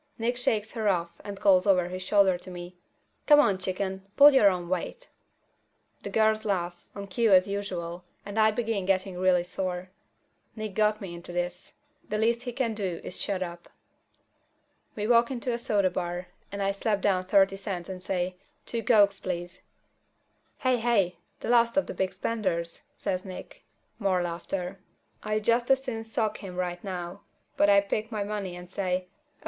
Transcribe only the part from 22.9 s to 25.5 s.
says Nick. More laughter. I'd